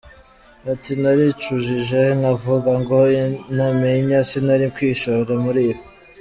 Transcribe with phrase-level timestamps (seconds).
[0.71, 5.81] Ati“Naricujije nkavuga ngo intamenya, sinari kwishora muri ibi.